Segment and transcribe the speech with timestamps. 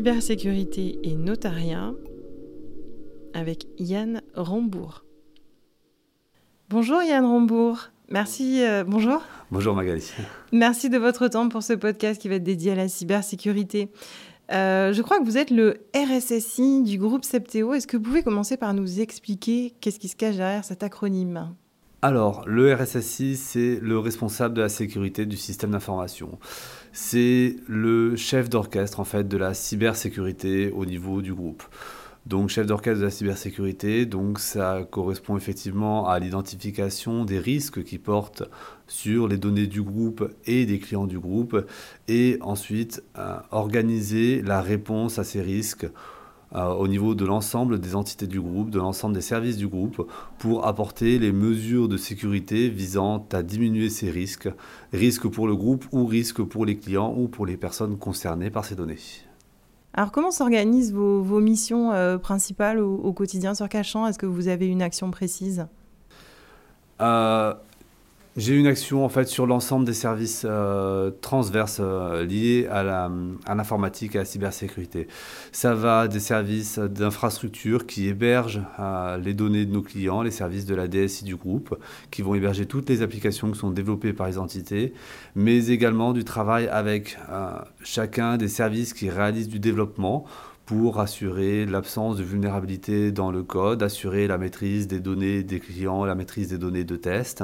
[0.00, 1.92] cybersécurité et notariat
[3.34, 5.04] avec Yann Rambourg.
[6.70, 7.90] Bonjour Yann Rambourg.
[8.08, 8.64] Merci.
[8.64, 9.20] euh, bonjour.
[9.50, 10.10] Bonjour Magali.
[10.52, 13.90] Merci de votre temps pour ce podcast qui va être dédié à la cybersécurité.
[14.52, 17.74] Euh, je crois que vous êtes le RSSI du groupe Septéo.
[17.74, 21.54] Est-ce que vous pouvez commencer par nous expliquer qu'est-ce qui se cache derrière cet acronyme?
[22.02, 26.38] Alors, le RSSI, c'est le responsable de la sécurité du système d'information.
[26.92, 31.62] C'est le chef d'orchestre en fait de la cybersécurité au niveau du groupe.
[32.24, 37.98] Donc chef d'orchestre de la cybersécurité, donc ça correspond effectivement à l'identification des risques qui
[37.98, 38.44] portent
[38.86, 41.66] sur les données du groupe et des clients du groupe,
[42.08, 45.86] et ensuite euh, organiser la réponse à ces risques
[46.52, 50.66] au niveau de l'ensemble des entités du groupe, de l'ensemble des services du groupe, pour
[50.66, 54.48] apporter les mesures de sécurité visant à diminuer ces risques,
[54.92, 58.64] risques pour le groupe ou risques pour les clients ou pour les personnes concernées par
[58.64, 58.98] ces données.
[59.92, 64.06] Alors comment s'organisent vos, vos missions euh, principales au, au quotidien sur Cachan?
[64.06, 65.66] Est-ce que vous avez une action précise?
[67.00, 67.54] Euh,
[68.36, 73.10] J'ai une action en fait sur l'ensemble des services euh, transverses euh, liés à
[73.56, 75.08] l'informatique et à la cybersécurité.
[75.50, 80.64] Ça va des services d'infrastructure qui hébergent euh, les données de nos clients, les services
[80.64, 81.76] de la DSI du groupe,
[82.12, 84.94] qui vont héberger toutes les applications qui sont développées par les entités,
[85.34, 87.18] mais également du travail avec
[87.82, 90.24] chacun des services qui réalisent du développement
[90.66, 96.04] pour assurer l'absence de vulnérabilité dans le code, assurer la maîtrise des données des clients,
[96.04, 97.42] la maîtrise des données de test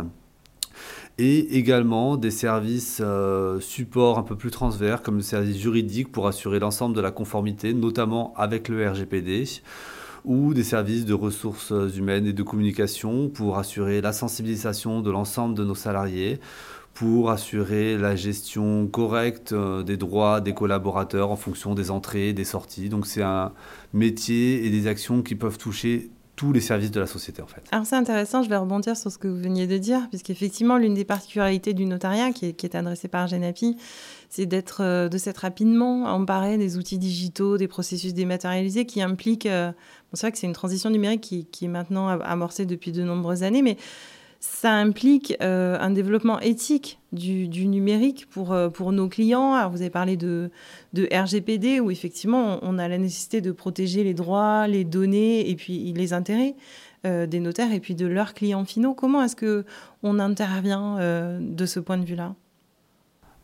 [1.18, 6.26] et également des services euh, supports un peu plus transverses comme le service juridique pour
[6.26, 9.44] assurer l'ensemble de la conformité, notamment avec le RGPD,
[10.26, 15.54] ou des services de ressources humaines et de communication pour assurer la sensibilisation de l'ensemble
[15.54, 16.38] de nos salariés,
[16.96, 22.32] pour assurer la gestion correcte euh, des droits des collaborateurs en fonction des entrées et
[22.32, 22.88] des sorties.
[22.88, 23.52] Donc c'est un
[23.92, 27.62] métier et des actions qui peuvent toucher tous les services de la société en fait.
[27.72, 30.94] Alors c'est intéressant, je vais rebondir sur ce que vous veniez de dire, puisqu'effectivement l'une
[30.94, 33.76] des particularités du notariat qui est, adressée par Genapi,
[34.28, 39.46] c'est d'être, euh, de s'être rapidement emparé des outils digitaux, des processus dématérialisés qui impliquent,
[39.46, 42.92] euh, bon, c'est vrai que c'est une transition numérique qui, est maintenant am- amorcée depuis
[42.92, 43.78] de nombreuses années, mais
[44.40, 49.68] ça implique euh, un développement éthique du, numérique pour, euh, pour nos clients.
[49.70, 50.50] Vous avez parlé de,
[50.96, 55.92] RGPD, où effectivement, on a la nécessité de protéger les droits, les données et puis
[55.92, 56.54] les intérêts
[57.06, 58.94] euh, des notaires et puis de leurs clients finaux.
[58.94, 59.64] Comment est-ce que
[60.02, 60.98] on intervient
[61.40, 62.34] de ce point de vue-là?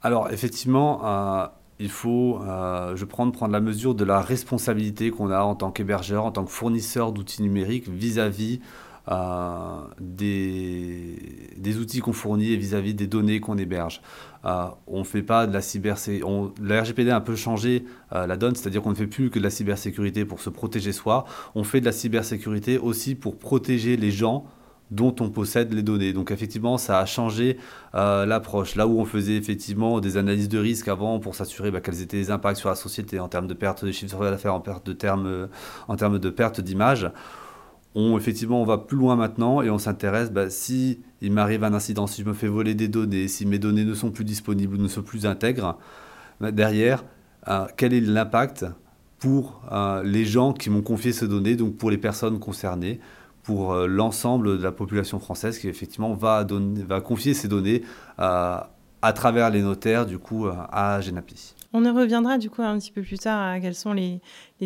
[0.02, 5.54] Alors effectivement, il faut, je prends, prendre la mesure de la responsabilité qu'on a en
[5.54, 8.60] tant qu'hébergeur, en tant que fournisseur d'outils numériques vis-à-vis
[9.08, 14.00] euh, des, outils qu'on fournit vis-à-vis des données qu'on héberge.
[14.44, 16.62] Euh, on fait pas de la cybersécurité.
[16.62, 19.38] La RGPD a un peu changé euh, la donne, c'est-à-dire qu'on ne fait plus que
[19.38, 21.24] de la cybersécurité pour se protéger soi.
[21.54, 24.44] On fait de la cybersécurité aussi pour protéger les gens
[24.92, 26.12] dont on possède les données.
[26.12, 27.58] Donc effectivement, ça a changé
[27.94, 28.76] euh, l'approche.
[28.76, 32.18] Là où on faisait effectivement des analyses de risque avant pour s'assurer bah, quels étaient
[32.18, 35.48] les impacts sur la société en termes de perte de chiffre d'affaires, en, perte de
[35.88, 37.10] en termes de perte d'image,
[37.94, 41.74] on, effectivement, on va plus loin maintenant et on s'intéresse, bah, si il m'arrive un
[41.74, 44.76] incident, si je me fais voler des données, si mes données ne sont plus disponibles
[44.76, 45.78] ou ne sont plus intègres,
[46.40, 47.04] bah, derrière,
[47.48, 48.66] euh, quel est l'impact
[49.18, 53.00] pour euh, les gens qui m'ont confié ces données, donc pour les personnes concernées
[53.42, 56.46] pour euh, l'ensemble de la population française qui effectivement va,
[57.04, 57.82] confier ces données
[58.16, 61.54] à travers les notaires du coup à Genapi.
[61.74, 64.20] On y reviendra du coup un petit peu plus tard à quelles sont les,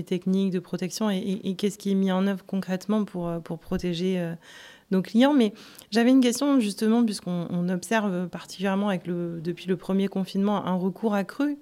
[0.05, 4.19] techniques de protection et, qu'est-ce qui est mis en œuvre concrètement pour, euh, pour protéger
[4.19, 4.34] euh,
[4.91, 5.33] nos clients.
[5.33, 5.53] Mais
[5.91, 11.59] j'avais une question justement puisqu'on on observe particulièrement depuis le premier confinement un recours accru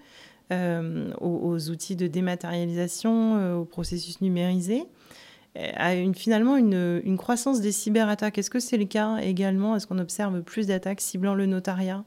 [0.52, 4.84] euh, aux, outils de dématérialisation, aux processus numérisés,
[5.56, 8.38] à finalement une, une croissance des cyberattaques.
[8.38, 9.76] Est-ce que c'est le cas également?
[9.76, 12.04] Est-ce qu'on observe plus d'attaques ciblant le notariat?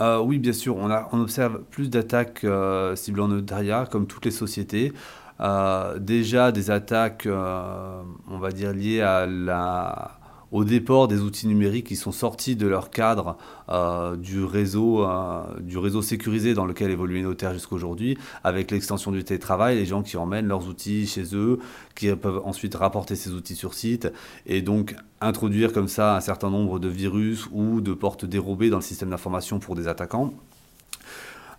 [0.00, 4.30] Euh, oui, bien sûr, on, observe plus d'attaques euh, ciblant le notariat, comme toutes les
[4.30, 4.92] sociétés.
[5.40, 10.19] Euh, déjà des attaques, on va dire, liées à la,
[10.52, 13.36] au déport des outils numériques qui sont sortis de leur cadre
[13.68, 18.70] euh, du, réseau, euh, du réseau sécurisé dans lequel évoluent les notaires jusqu'à aujourd'hui, avec
[18.70, 21.60] l'extension du télétravail, les gens qui emmènent leurs outils chez eux,
[21.94, 24.12] qui peuvent ensuite rapporter ces outils sur site,
[24.46, 28.78] et donc introduire comme ça un certain nombre de virus ou de portes dérobées dans
[28.78, 30.32] le système d'information pour des attaquants.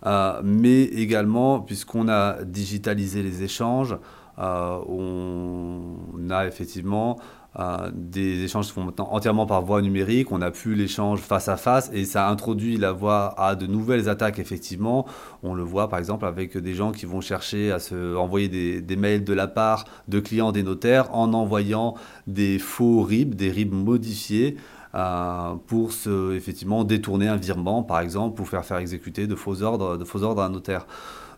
[0.04, 3.96] Euh, mais également, puisqu'on a digitalisé les échanges,
[4.38, 7.20] on a effectivement
[7.58, 10.32] euh, des échanges se font maintenant entièrement par voie numérique.
[10.32, 14.08] On n'a plus l'échange face à face et ça introduit la voie à de nouvelles
[14.08, 15.06] attaques, effectivement.
[15.42, 18.48] On le voit par exemple avec des gens qui vont chercher à se envoyer
[18.80, 21.94] des, mails de la part de clients des notaires en envoyant
[22.26, 24.56] des faux RIB, des RIB modifiés.
[24.94, 29.62] Euh, pour se, effectivement détourner un virement, par exemple, pour faire faire exécuter de faux
[29.62, 30.86] ordres, de faux ordres à un notaire.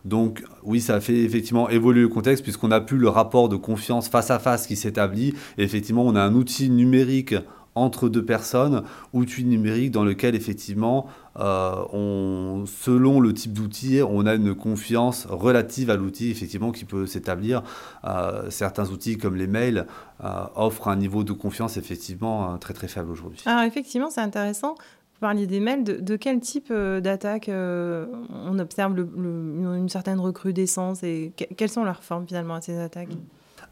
[0.05, 4.07] Donc oui, ça fait effectivement évoluer le contexte puisqu'on n'a plus le rapport de confiance
[4.07, 5.33] face à face qui s'établit.
[5.57, 7.35] effectivement, on a un outil numérique
[7.75, 11.07] entre deux personnes, outil numérique dans lequel effectivement,
[11.37, 17.05] euh, selon le type d'outil, on a une confiance relative à l'outil effectivement qui peut
[17.05, 17.63] s'établir.
[18.05, 19.87] Euh, certains outils comme les mails
[20.23, 23.41] euh, offrent un niveau de confiance effectivement très très faible aujourd'hui.
[23.45, 24.75] Alors effectivement, c'est intéressant.
[25.15, 25.85] Vous parliez des mails.
[25.85, 32.03] De, quel type euh, d'attaque euh, on observe une certaine recrudescence et quelles sont leurs
[32.03, 33.15] formes finalement à ces attaques?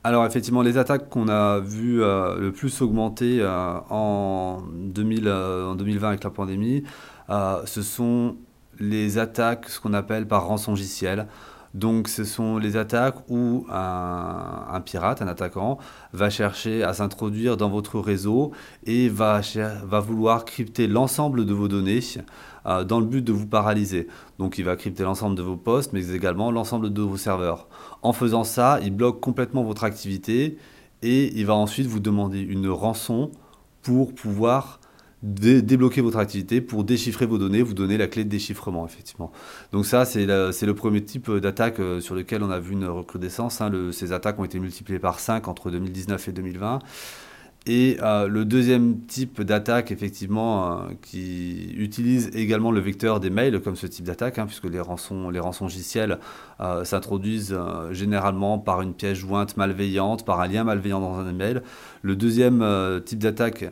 [0.06, 6.08] Alors effectivement, les attaques qu'on a vues euh, le plus augmenter en, 2000, en 2020
[6.08, 6.84] avec la pandémie,
[7.30, 8.38] ce sont
[8.80, 11.28] les attaques, ce qu'on appelle par rançongiciel.
[11.74, 15.80] Donc ce sont les attaques où un, pirate, un attaquant,
[16.12, 18.52] va chercher à s'introduire dans votre réseau
[18.86, 19.42] et va,
[19.84, 22.00] va vouloir crypter l'ensemble de vos données
[22.68, 24.08] euh, dans le but de vous paralyser.
[24.38, 27.68] Donc il va crypter l'ensemble de vos postes, mais également l'ensemble de vos serveurs.
[28.04, 30.58] En faisant ça, il bloque complètement votre activité
[31.02, 33.32] et il va ensuite vous demander une rançon
[33.82, 34.80] pour pouvoir
[35.24, 39.32] débloquer votre activité pour déchiffrer vos données, vous donner la clé de déchiffrement, effectivement.
[39.72, 43.62] Donc ça, c'est le premier type d'attaque euh, sur lequel on a vu une recrudescence.
[43.62, 43.72] Hein.
[43.92, 46.80] ces attaques ont été multipliées par 5 entre 2019 et 2020.
[47.66, 53.62] Et euh, le deuxième type d'attaque, effectivement, euh, qui utilise également le vecteur des mails,
[53.62, 56.20] comme ce type d'attaque, hein, puisque les rançons, les rançongiciels
[56.84, 57.58] s'introduisent
[57.92, 61.62] généralement par une pièce jointe malveillante, par un lien malveillant dans un email.
[62.02, 63.70] Le deuxième type d'attaque euh,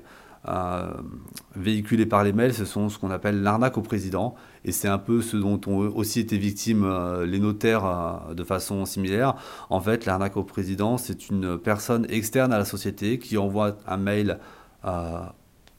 [1.56, 4.36] véhiculés par les mails, ce sont ce qu'on appelle l'arnaque au président.
[4.66, 8.44] Et c'est un peu ce dont ont aussi été victimes euh, les notaires euh, de
[8.44, 9.36] façon similaire.
[9.70, 13.98] En fait, l'arnaque au président, c'est une personne externe à la société qui envoie un
[13.98, 14.40] mail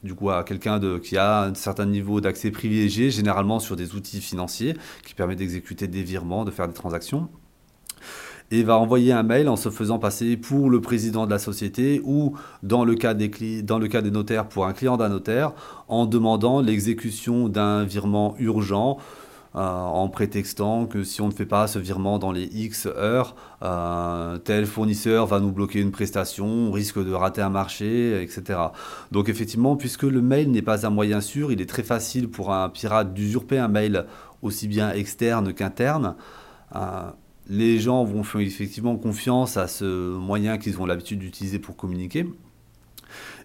[0.03, 4.21] du coup à quelqu'un qui a un certain niveau d'accès privilégié, généralement sur des outils
[4.21, 4.75] financiers,
[5.05, 7.29] qui permet d'exécuter des virements, de faire des transactions
[8.53, 12.01] et va envoyer un mail en se faisant passer pour le président de la société
[12.05, 15.53] ou dans le cas des, dans le cas des notaires pour un client d'un notaire
[15.87, 18.99] en demandant l'exécution d'un virement urgent
[19.55, 23.35] euh, en prétextant que si on ne fait pas ce virement dans les X heures,
[23.63, 28.59] euh, tel fournisseur va nous bloquer une prestation, on risque de rater un marché, etc.
[29.11, 32.53] Donc effectivement, puisque le mail n'est pas un moyen sûr, il est très facile pour
[32.53, 34.05] un pirate d'usurper un mail
[34.43, 36.15] aussi bien externe qu'interne.
[36.75, 37.09] Euh,
[37.49, 42.25] les gens vont faire effectivement confiance à ce moyen qu'ils ont l'habitude d'utiliser pour communiquer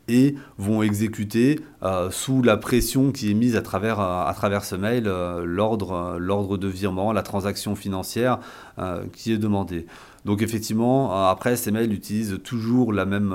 [0.09, 4.65] et vont exécuter euh, sous la pression qui est mise à travers, euh, à travers
[4.65, 8.41] ce mail euh, l'ordre de virement, la transaction financière
[9.13, 9.87] qui est demandée.
[10.25, 13.35] Donc effectivement, après, ces mails utilisent toujours la même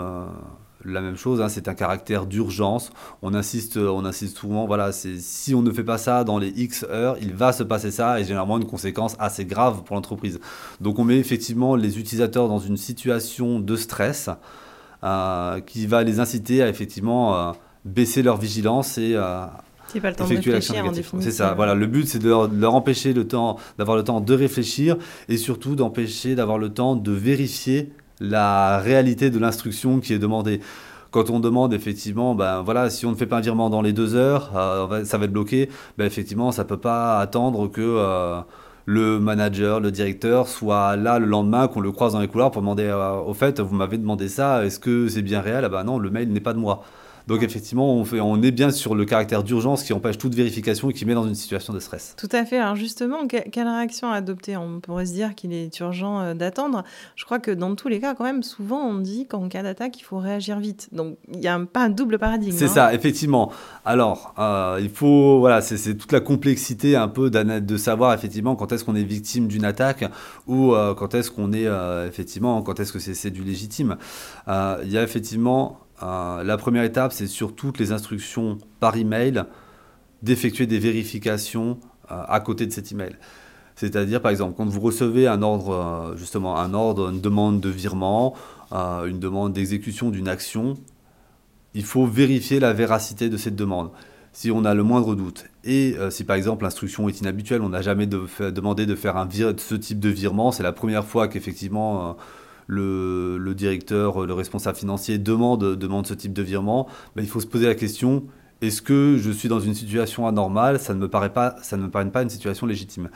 [0.85, 2.91] la même chose, hein, c'est un caractère d'urgence.
[3.21, 6.85] On insiste, on insiste souvent, voilà, si on ne fait pas ça dans les X
[6.89, 10.39] heures, il va se passer ça et généralement une conséquence assez grave pour l'entreprise.
[10.81, 14.29] Donc on met effectivement les utilisateurs dans une situation de stress
[15.03, 17.51] euh, qui va les inciter à effectivement euh,
[17.85, 19.45] baisser leur vigilance et euh,
[19.99, 20.75] pas le temps effectuer l'action
[21.19, 21.53] C'est ça.
[21.53, 24.97] Voilà, le but c'est de leur, empêcher le temps, d'avoir le temps de réfléchir
[25.29, 30.59] et surtout d'empêcher d'avoir le temps de vérifier la réalité de l'instruction qui est demandée.
[31.11, 33.93] Quand on demande effectivement, ben voilà, si on ne fait pas un virement dans les
[33.93, 35.69] deux heures, euh, ça va être bloqué.
[35.97, 38.41] Ben effectivement, ça peut pas attendre que euh,
[38.85, 42.63] le manager, le directeur soit là le lendemain, qu'on le croise dans les couloirs pour
[42.63, 45.65] demander euh, au fait, vous m'avez demandé ça, est-ce que c'est bien réel?
[45.65, 46.83] Ah ben non, le mail n'est pas de moi.
[47.27, 50.89] Donc effectivement, on, fait, on est bien sur le caractère d'urgence qui empêche toute vérification
[50.89, 52.15] et qui met dans une situation de stress.
[52.17, 52.57] Tout à fait.
[52.57, 54.57] Alors justement, quelle réaction adopter?
[54.57, 56.83] On pourrait se dire qu'il est urgent euh, d'attendre.
[57.15, 59.99] Je crois que dans tous les cas, quand même, souvent on dit qu'en cas d'attaque,
[59.99, 60.89] il faut réagir vite.
[60.91, 62.55] Donc il n'y a pas un double paradigme.
[62.55, 62.67] C'est hein.
[62.67, 63.51] ça, effectivement.
[63.85, 68.71] Alors, euh, il faut, voilà, c'est toute la complexité un peu de savoir effectivement quand
[68.71, 70.03] est-ce qu'on est victime d'une attaque
[70.47, 71.67] ou euh, quand est-ce qu'on est,
[72.07, 73.97] effectivement, quand est-ce que c'est du légitime.
[74.47, 79.43] Il y a effectivement euh, la première étape, c'est sur toutes les instructions par email
[80.21, 81.79] d'effectuer des vérifications
[82.11, 83.15] euh, à côté de cet email.
[83.75, 87.69] C'est-à-dire, par exemple, quand vous recevez un ordre, euh, justement, un ordre, une demande de
[87.69, 88.35] virement,
[88.71, 90.73] une demande d'exécution d'une action,
[91.75, 93.91] il faut vérifier la véracité de cette demande.
[94.31, 97.83] Si on a le moindre doute, et si par exemple l'instruction est inhabituelle, on n'a
[97.83, 102.17] jamais demandé de faire un ce type de virement, c'est la première fois qu'effectivement
[102.67, 107.67] le, directeur, le responsable financier demande, ce type de virement, ben, il faut se poser
[107.67, 108.23] la question
[108.63, 110.79] est-ce que je suis dans une situation anormale?
[110.79, 113.09] Ça ne me paraît pas, ça ne me pas une situation légitime.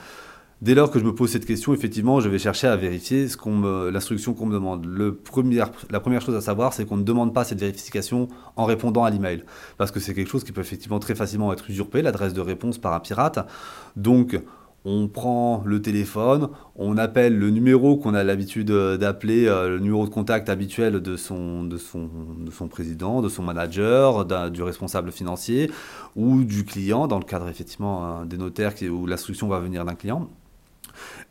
[0.62, 3.28] Dès lors que je me pose cette question, effectivement, je vais chercher à vérifier
[3.92, 4.86] l'instruction qu'on me demande.
[5.90, 9.10] La première chose à savoir, c'est qu'on ne demande pas cette vérification en répondant à
[9.10, 9.44] l'email,
[9.78, 12.80] parce que c'est quelque chose qui peut effectivement très facilement être usurpé, l'adresse de réponse
[12.80, 13.48] par un pirate.
[13.96, 14.38] Donc,
[14.90, 19.80] on prend le téléphone, on appelle le numéro qu'on a l'habitude euh, d'appeler, euh, le
[19.80, 24.64] numéro de contact habituel de son, de son, de son président, de son manager, du
[24.64, 25.70] responsable financier
[26.16, 30.30] ou du client, dans le cadre effectivement des notaires où l'instruction va venir d'un client.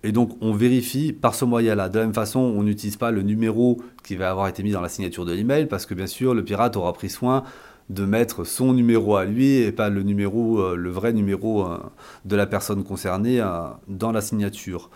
[0.03, 1.89] Et donc, on vérifie par ce moyen-là.
[1.89, 4.83] De la même façon, on n'utilise pas le numéro qui va avoir été mis dans
[4.83, 7.43] la signature de l'email parce que, bien sûr, le pirate aura pris soin
[7.91, 11.79] de mettre son numéro à lui et pas le numéro, euh, le vrai numéro euh,
[12.25, 14.91] de la personne concernée euh, dans la signature.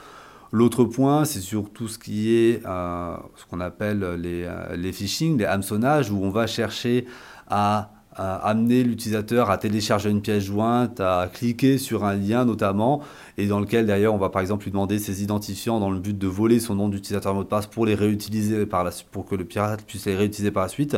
[0.52, 5.44] L'autre point, c'est sur tout ce qui est ce qu'on appelle les, les phishing, les
[5.44, 7.06] hameçonnages, où on va chercher
[7.48, 13.00] à, amener l'utilisateur à télécharger une pièce jointe, à cliquer sur un lien notamment,
[13.38, 16.18] et dans lequel d'ailleurs on va par exemple lui demander ses identifiants dans le but
[16.18, 19.36] de voler son nom d'utilisateur mot de passe pour les réutiliser par la, pour que
[19.36, 20.96] le pirate puisse les réutiliser par la suite.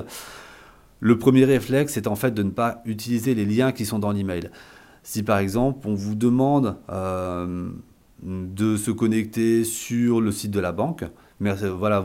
[1.04, 4.12] Le premier réflexe, c'est en fait de ne pas utiliser les liens qui sont dans
[4.12, 4.50] l'email.
[5.02, 7.70] Si par exemple, on vous demande euh,
[8.22, 11.02] de se connecter sur le site de la banque,
[11.40, 12.04] voilà,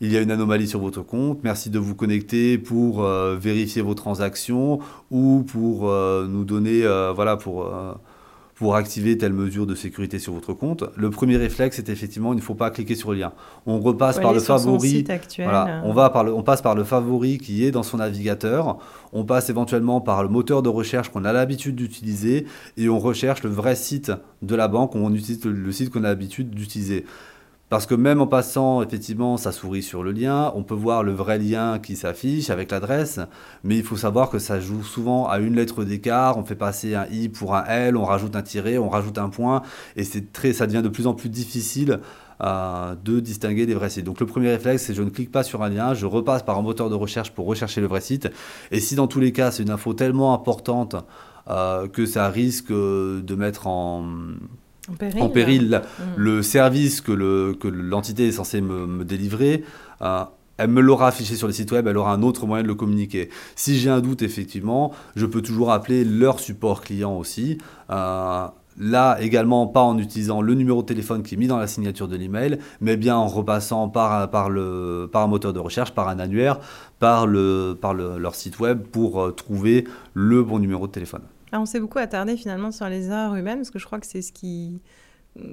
[0.00, 3.82] il y a une anomalie sur votre compte, merci de vous connecter pour euh, vérifier
[3.82, 4.78] vos transactions
[5.10, 6.80] ou pour euh, nous donner,
[7.14, 7.70] voilà, pour
[8.54, 10.84] pour activer telle mesure de sécurité sur votre compte.
[10.96, 13.32] Le premier réflexe, c'est effectivement, il ne faut pas cliquer sur le lien.
[13.66, 15.04] On repasse par le favori.
[15.38, 18.78] Voilà, on, va par le, on passe par le favori qui est dans son navigateur.
[19.12, 22.46] On passe éventuellement par le moteur de recherche qu'on a l'habitude d'utiliser
[22.76, 24.94] et on recherche le vrai site de la banque.
[24.94, 27.04] On utilise le site qu'on a l'habitude d'utiliser.
[27.74, 31.10] Parce que même en passant effectivement sa souris sur le lien, on peut voir le
[31.10, 33.18] vrai lien qui s'affiche avec l'adresse,
[33.64, 36.94] mais il faut savoir que ça joue souvent à une lettre d'écart, on fait passer
[36.94, 39.62] un i pour un l, on rajoute un tiret, on rajoute un point,
[39.96, 41.98] et c'est très, ça devient de plus en plus difficile
[42.44, 44.04] euh, de distinguer des vrais sites.
[44.04, 46.56] Donc le premier réflexe, c'est je ne clique pas sur un lien, je repasse par
[46.56, 48.30] un moteur de recherche pour rechercher le vrai site,
[48.70, 50.94] et si dans tous les cas c'est une info tellement importante
[51.50, 54.04] euh, que ça risque de mettre en
[54.90, 56.02] en péril, mm.
[56.16, 57.12] le service que,
[57.68, 59.64] l'entité est censée me, délivrer,
[60.02, 60.24] euh,
[60.56, 62.74] elle me l'aura affiché sur le site web, elle aura un autre moyen de le
[62.74, 63.30] communiquer.
[63.56, 67.58] Si j'ai un doute, effectivement, je peux toujours appeler leur support client aussi.
[67.90, 68.46] Euh,
[68.78, 72.08] là également, pas en utilisant le numéro de téléphone qui est mis dans la signature
[72.08, 76.08] de l'email, mais bien en repassant par, par, le, par un moteur de recherche, par
[76.08, 76.60] un annuaire,
[76.98, 81.22] par, le, par leur site web pour euh, trouver le bon numéro de téléphone.
[81.54, 84.06] Ah, on s'est beaucoup attardé finalement sur les erreurs humaines, parce que je crois que
[84.06, 84.80] c'est ce qui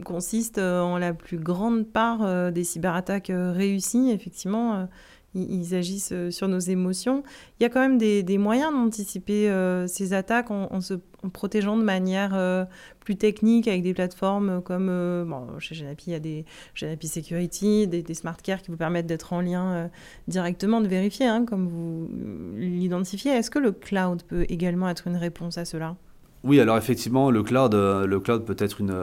[0.04, 4.10] consiste euh, en la plus grande part euh, des cyberattaques euh, réussies.
[4.10, 4.88] Effectivement,
[5.36, 7.24] ils, agissent sur nos émotions.
[7.60, 9.50] Il y a quand même des, moyens d'anticiper
[9.88, 10.96] ces attaques en, se
[11.34, 12.68] protégeant de manière
[13.00, 16.46] plus technique avec des plateformes comme chez Genapi, il y a des
[16.76, 19.90] Genapi Security, des, smart care qui vous permettent d'être en lien
[20.28, 22.10] directement, de vérifier, hein, comme vous
[22.58, 23.32] l'identifiez.
[23.32, 25.96] Est-ce que le cloud peut également être une réponse à cela?
[26.44, 28.96] Oui, alors effectivement, le cloud, le cloud peut être une,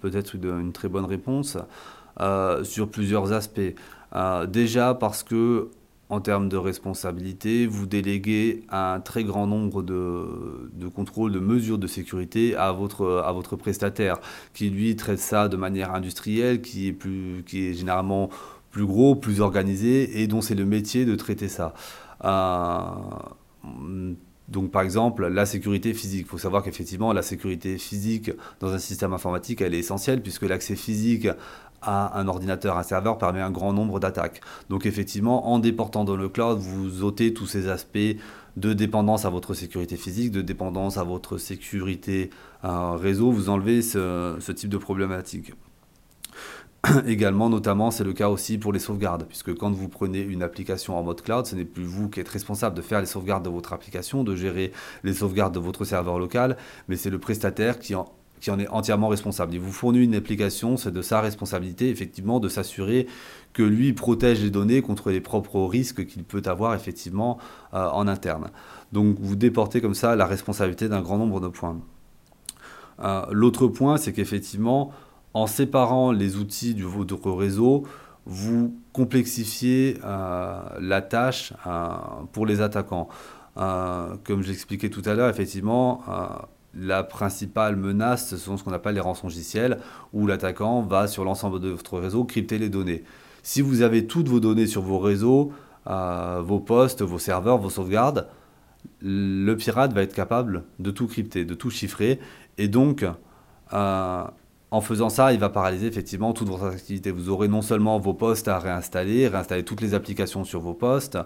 [0.00, 1.58] peut être une, très bonne réponse
[2.64, 3.74] sur plusieurs aspects.
[4.14, 5.70] Euh, déjà parce que
[6.10, 11.78] en termes de responsabilité, vous déléguez un très grand nombre de, de, contrôles, de mesures
[11.78, 14.18] de sécurité à votre, à votre prestataire,
[14.52, 18.28] qui lui traite ça de manière industrielle, qui est, plus, qui est généralement
[18.70, 21.72] plus gros, plus organisé, et dont c'est le métier de traiter ça.
[22.24, 22.90] Euh,
[24.48, 26.26] donc par exemple, la sécurité physique.
[26.26, 30.42] Il faut savoir qu'effectivement, la sécurité physique dans un système informatique, elle est essentielle, puisque
[30.42, 31.28] l'accès physique
[31.80, 34.40] à un ordinateur, un serveur permet un grand nombre d'attaques.
[34.70, 37.98] Donc effectivement, en déportant dans le cloud, vous ôtez tous ces aspects
[38.56, 42.30] de dépendance à votre sécurité physique, de dépendance à votre sécurité
[42.62, 45.52] réseau, vous enlevez ce, type de problématique.
[47.06, 50.98] Également, notamment, c'est le cas aussi pour les sauvegardes, puisque quand vous prenez une application
[50.98, 53.50] en mode cloud, ce n'est plus vous qui êtes responsable de faire les sauvegardes de
[53.50, 54.72] votre application, de gérer
[55.02, 56.56] les sauvegardes de votre serveur local,
[56.88, 58.08] mais c'est le prestataire qui en
[58.58, 59.54] est entièrement responsable.
[59.54, 63.06] Il vous fournit une application, c'est de sa responsabilité effectivement de s'assurer
[63.54, 67.38] que lui protège les données contre les propres risques qu'il peut avoir effectivement
[67.72, 68.50] euh, en interne.
[68.92, 71.78] Donc vous déportez comme ça la responsabilité d'un grand nombre de points.
[73.00, 74.92] Euh, l'autre point, c'est qu'effectivement,
[75.34, 77.84] en séparant les outils du votre réseau,
[78.26, 81.52] vous complexifiez euh, la tâche
[82.32, 83.08] pour les attaquants.
[83.54, 86.02] comme j'expliquais tout à l'heure, effectivement,
[86.76, 89.78] la principale menace, ce sont ce qu'on appelle les rançongiciels,
[90.12, 93.04] où l'attaquant va sur l'ensemble de votre réseau crypter les données.
[93.42, 95.52] Si vous avez toutes vos données sur vos réseaux,
[95.86, 98.26] euh, vos postes, vos serveurs, vos sauvegardes,
[99.00, 102.20] le pirate va être capable de tout crypter, de tout chiffrer.
[102.58, 103.04] Et donc,
[103.72, 104.24] euh,
[104.74, 107.12] en faisant ça, il va paralyser effectivement toute votre activité.
[107.12, 111.16] Vous aurez non seulement vos postes à réinstaller, réinstaller toutes les applications sur vos postes,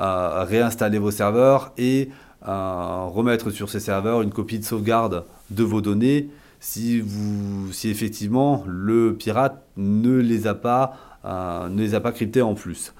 [0.00, 2.10] euh, réinstaller vos serveurs et
[2.42, 8.64] remettre sur ces serveurs une copie de sauvegarde de vos données si, vous, si effectivement
[8.66, 12.94] le pirate ne les a pas, ne les a pas cryptés en plus.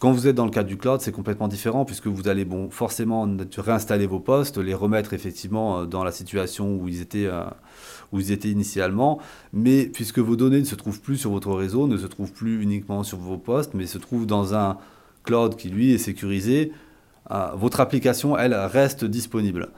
[0.00, 2.70] Quand vous êtes dans le cadre du cloud, c'est complètement différent puisque vous allez bon,
[2.70, 3.28] forcément
[3.58, 7.44] réinstaller vos postes, les remettre effectivement euh, dans la situation où ils étaient, euh,
[8.10, 9.20] où ils étaient initialement.
[9.52, 12.62] Mais puisque vos données ne se trouvent plus sur votre réseau, ne se trouvent plus
[12.62, 14.78] uniquement sur vos postes, mais se trouvent dans un
[15.22, 16.72] cloud qui lui est sécurisé,
[17.30, 19.68] euh, votre application, elle, reste disponible.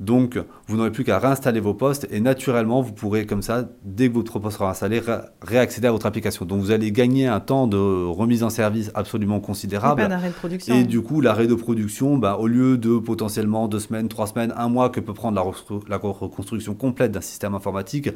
[0.00, 4.08] Donc, vous n'aurez plus qu'à réinstaller vos postes et naturellement, vous pourrez comme ça, dès
[4.08, 5.00] que votre poste sera installé,
[5.42, 6.44] réaccéder à votre application.
[6.44, 10.02] Donc, vous allez gagner un temps de remise en service absolument considérable.
[10.02, 10.74] Et, de production.
[10.74, 14.52] et du coup, l'arrêt de production, bah, au lieu de potentiellement deux semaines, trois semaines,
[14.56, 15.36] un mois que peut prendre
[15.88, 18.10] la, reconstruction complète d'un système informatique,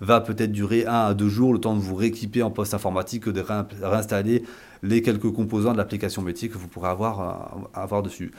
[0.00, 3.28] va peut-être durer un à deux jours, le temps de vous rééquiper en poste informatique,
[3.28, 3.44] de
[3.82, 4.44] réinstaller
[4.82, 8.32] les quelques composants de l'application métier que vous pourrez avoir, euh, avoir dessus.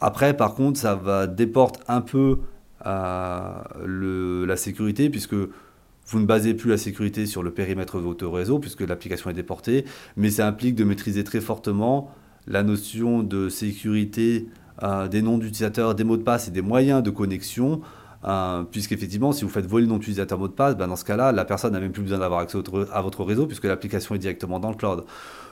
[0.00, 2.38] Après, par contre, ça va déporter un peu
[2.86, 8.26] euh, la sécurité, puisque vous ne basez plus la sécurité sur le périmètre de votre
[8.26, 9.84] réseau, puisque l'application est déportée,
[10.16, 12.10] mais ça implique de maîtriser très fortement
[12.46, 14.48] la notion de sécurité
[14.82, 17.80] euh, des noms d'utilisateurs, des mots de passe et des moyens de connexion.
[18.26, 21.04] Euh, puisqu'effectivement, si vous faites voler le nom d'utilisateur mot de passe, ben dans ce
[21.04, 22.56] cas-là, la personne n'a même plus besoin d'avoir accès
[22.90, 25.04] à votre réseau puisque l'application est directement dans le cloud.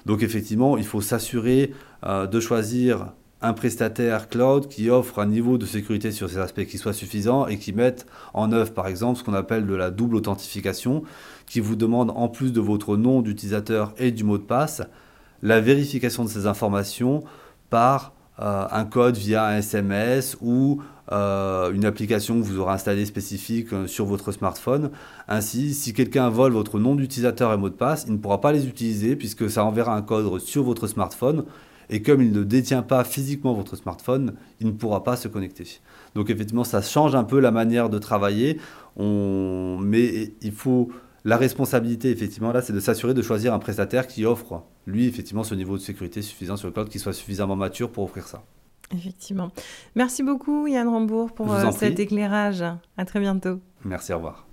[0.07, 3.13] Donc effectivement, il faut s'assurer de choisir
[3.43, 7.47] un prestataire cloud qui offre un niveau de sécurité sur ces aspects qui soit suffisant
[7.47, 11.03] et qui mette en œuvre par exemple ce qu'on appelle de la double authentification
[11.47, 14.83] qui vous demande en plus de votre nom d'utilisateur et du mot de passe
[15.43, 17.25] la vérification de ces informations
[17.69, 20.81] par euh, un code via un SMS ou
[21.11, 24.91] euh, une application que vous aurez installée spécifique euh, sur votre smartphone.
[25.29, 28.53] Ainsi, si quelqu'un vole votre nom d'utilisateur et mot de passe, il ne pourra pas
[28.53, 31.45] les utiliser puisque ça enverra un code sur votre smartphone
[31.93, 35.79] et comme il ne détient pas physiquement votre smartphone, il ne pourra pas se connecter.
[36.15, 38.59] Donc effectivement, ça change un peu la manière de travailler.
[38.97, 39.79] On...
[39.81, 40.91] Mais il faut...
[41.25, 45.45] La responsabilité, effectivement, là, c'est de s'assurer de choisir un prestataire qui offre, lui, effectivement,
[45.45, 48.43] ce niveau de sécurité suffisant sur le cloud, qui soit suffisamment mature pour offrir ça.
[48.91, 49.53] Effectivement.
[49.95, 52.65] Merci beaucoup, Yann Rambourg, pour euh, cet éclairage.
[52.97, 53.61] À très bientôt.
[53.85, 54.49] Merci, au revoir.